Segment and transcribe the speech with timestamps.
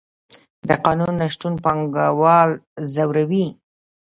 [0.67, 2.49] د قانون نشتون پانګوال
[2.93, 3.47] ځوروي.